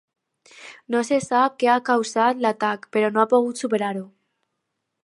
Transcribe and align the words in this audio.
No 0.95 1.01
se 1.09 1.19
sap 1.25 1.59
què 1.65 1.69
ha 1.73 1.85
causat 1.91 2.43
l'atac, 2.47 2.89
però 2.97 3.13
no 3.15 3.23
ha 3.27 3.31
pogut 3.37 3.65
superar-ho. 3.65 4.07